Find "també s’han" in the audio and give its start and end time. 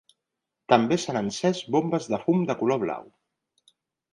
0.73-1.19